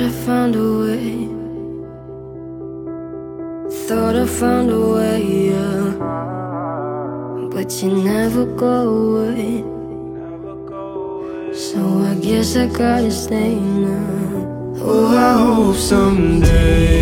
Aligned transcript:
I 0.00 0.08
found 0.26 0.56
a 0.56 0.78
way. 0.82 1.28
Thought 3.86 4.16
I 4.16 4.26
found 4.26 4.70
a 4.70 4.80
way, 4.94 5.22
yeah. 5.50 5.84
But 7.52 7.68
you 7.82 7.90
never 8.12 8.44
go 8.46 8.76
away. 9.04 9.64
So 11.54 11.80
I 12.10 12.14
guess 12.20 12.56
I 12.56 12.66
gotta 12.66 13.10
stay 13.10 13.54
now. 13.54 14.74
Oh, 14.78 15.06
I 15.16 15.32
hope 15.44 15.76
someday 15.76 16.93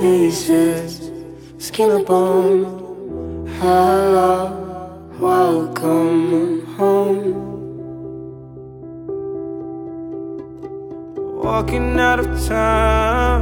pieces, 0.00 1.10
skin 1.58 1.90
and 1.90 2.06
bone. 2.06 3.46
Hello, 3.60 5.10
welcome 5.18 6.64
home. 6.76 7.34
Walking 11.42 11.98
out 11.98 12.20
of 12.20 12.46
town, 12.46 13.40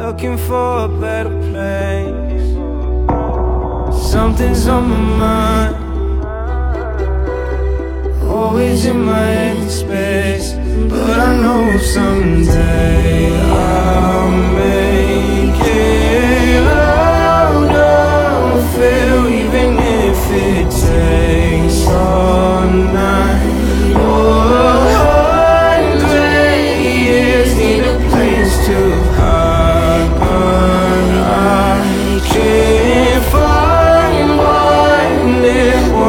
looking 0.00 0.36
for 0.36 0.86
a 0.86 0.88
better 0.88 1.36
place. 1.50 2.48
Something's 4.10 4.66
on 4.66 4.88
my 4.88 5.00
mind, 5.22 5.76
always 8.24 8.84
in 8.86 9.04
my 9.04 9.26
head 9.38 9.70
space. 9.70 10.54
But 10.90 11.20
I 11.20 11.36
know 11.40 11.78
someday 11.78 13.30
I'll 13.40 13.83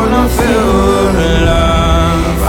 Wanna 0.05 0.29
feel 0.29 1.09
alive 1.09 2.43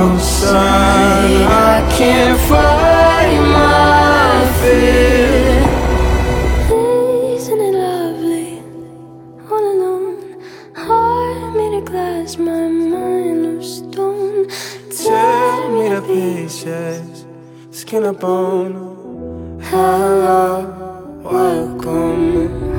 outside. 0.00 0.96
I 1.44 1.86
can't 1.94 2.40
find 2.48 3.42
my 3.52 4.46
fear. 4.60 5.60
Isn't 7.36 7.60
it 7.68 7.74
lovely? 7.74 8.50
All 9.50 9.64
alone, 9.74 10.40
heart 10.74 11.54
made 11.54 11.76
of 11.76 11.84
glass, 11.84 12.38
my 12.38 12.66
mind 12.68 13.44
of 13.44 13.62
stone. 13.62 14.48
Tear 14.88 15.68
me 15.68 15.90
to 15.90 16.00
pieces, 16.00 17.26
skin 17.72 18.04
and 18.04 18.18
bone. 18.18 19.60
Hello, 19.64 20.64
welcome. 21.22 22.75